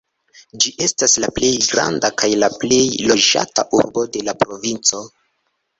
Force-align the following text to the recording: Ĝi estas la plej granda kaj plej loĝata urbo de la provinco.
Ĝi 0.63 0.71
estas 0.85 1.13
la 1.25 1.29
plej 1.35 1.51
granda 1.67 2.11
kaj 2.23 2.31
plej 2.65 2.83
loĝata 3.13 3.69
urbo 3.83 4.11
de 4.17 4.29
la 4.31 4.41
provinco. 4.45 5.07